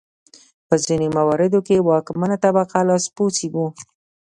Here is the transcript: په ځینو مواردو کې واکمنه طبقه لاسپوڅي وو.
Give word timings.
په 0.67 0.75
ځینو 0.85 1.07
مواردو 1.17 1.59
کې 1.67 1.85
واکمنه 1.89 2.37
طبقه 2.43 2.79
لاسپوڅي 2.89 3.47
وو. 3.51 3.67